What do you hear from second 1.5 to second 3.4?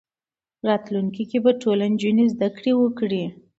ټولې نجونې زدهکړې وکړي.